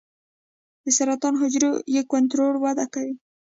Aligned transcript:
د 0.83 0.85
سرطان 0.97 1.33
حجرو 1.41 1.71
بې 1.93 2.01
کنټروله 2.11 2.57
وده 2.63 2.85
کوي. 2.93 3.13